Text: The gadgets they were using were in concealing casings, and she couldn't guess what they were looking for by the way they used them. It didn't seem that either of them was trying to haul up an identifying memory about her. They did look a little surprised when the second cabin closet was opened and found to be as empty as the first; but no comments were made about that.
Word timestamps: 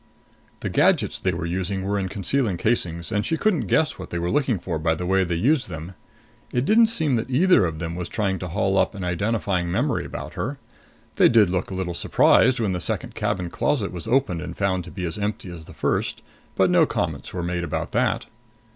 The 0.61 0.69
gadgets 0.71 1.19
they 1.19 1.31
were 1.31 1.45
using 1.45 1.83
were 1.83 1.99
in 1.99 2.09
concealing 2.09 2.57
casings, 2.57 3.11
and 3.11 3.23
she 3.23 3.37
couldn't 3.37 3.67
guess 3.67 3.99
what 3.99 4.09
they 4.09 4.17
were 4.17 4.31
looking 4.31 4.57
for 4.57 4.79
by 4.79 4.95
the 4.95 5.05
way 5.05 5.23
they 5.23 5.35
used 5.35 5.69
them. 5.69 5.93
It 6.51 6.65
didn't 6.65 6.87
seem 6.87 7.17
that 7.17 7.29
either 7.29 7.67
of 7.67 7.77
them 7.77 7.95
was 7.95 8.09
trying 8.09 8.39
to 8.39 8.47
haul 8.47 8.79
up 8.79 8.95
an 8.95 9.03
identifying 9.03 9.71
memory 9.71 10.03
about 10.03 10.33
her. 10.33 10.57
They 11.17 11.29
did 11.29 11.51
look 11.51 11.69
a 11.69 11.75
little 11.75 11.93
surprised 11.93 12.59
when 12.59 12.71
the 12.71 12.79
second 12.79 13.13
cabin 13.13 13.51
closet 13.51 13.91
was 13.91 14.07
opened 14.07 14.41
and 14.41 14.57
found 14.57 14.85
to 14.85 14.91
be 14.91 15.05
as 15.05 15.19
empty 15.19 15.51
as 15.51 15.65
the 15.65 15.71
first; 15.73 16.23
but 16.55 16.71
no 16.71 16.87
comments 16.87 17.31
were 17.31 17.43
made 17.43 17.63
about 17.63 17.91
that. 17.91 18.25